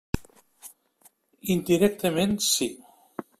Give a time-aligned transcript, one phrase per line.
[1.55, 2.71] Indirectament sí.